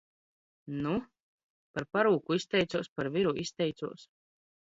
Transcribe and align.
Nu? 0.85 0.93
Par 1.77 1.85
parūku 1.97 2.37
izteicos, 2.39 2.89
par 3.01 3.11
viru 3.19 3.35
izteicos! 3.45 4.07